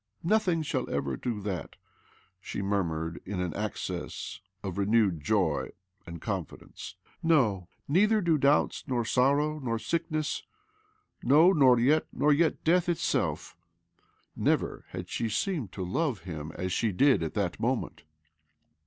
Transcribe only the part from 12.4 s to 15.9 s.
death itself!" Never had she seemed to